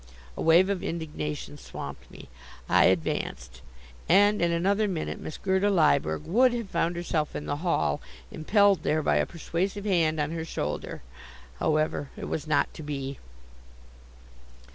[0.35, 2.27] A wave of indignation swamped me.
[2.67, 3.61] I advanced,
[4.09, 8.01] and in another minute Miss Gerda Lyberg would have found herself in the hall,
[8.31, 11.03] impelled there by a persuasive hand upon her shoulder.
[11.59, 13.19] However, it was not to be.